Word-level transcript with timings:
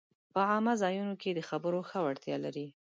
په 0.33 0.39
عامه 0.49 0.73
ځایونو 0.81 1.13
کې 1.21 1.29
د 1.33 1.39
خبرو 1.49 1.79
ښه 1.89 1.99
وړتیا 2.05 2.35
لري 2.45 2.67